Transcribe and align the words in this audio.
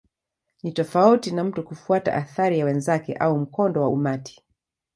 Ni 0.63 0.71
tofauti 0.71 1.31
na 1.31 1.43
mtu 1.43 1.63
kufuata 1.63 2.13
athari 2.13 2.59
ya 2.59 2.65
wenzake 2.65 3.13
au 3.13 3.39
mkondo 3.39 3.81
wa 3.81 3.89
umati. 3.89 4.43